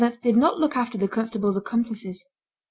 [0.23, 2.25] did not look after the constable's accomplices.